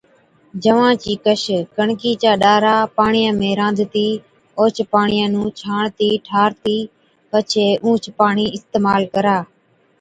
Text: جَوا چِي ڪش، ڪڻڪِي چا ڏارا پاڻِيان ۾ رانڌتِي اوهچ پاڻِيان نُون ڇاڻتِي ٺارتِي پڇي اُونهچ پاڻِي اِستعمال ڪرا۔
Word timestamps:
جَوا 0.63 0.89
چِي 1.01 1.13
ڪش، 1.25 1.43
ڪڻڪِي 1.75 2.11
چا 2.21 2.31
ڏارا 2.41 2.75
پاڻِيان 2.97 3.33
۾ 3.41 3.49
رانڌتِي 3.59 4.07
اوهچ 4.57 4.77
پاڻِيان 4.93 5.29
نُون 5.33 5.47
ڇاڻتِي 5.59 6.09
ٺارتِي 6.27 6.77
پڇي 7.29 7.67
اُونهچ 7.83 8.05
پاڻِي 8.19 8.45
اِستعمال 8.57 9.01
ڪرا۔ 9.13 9.37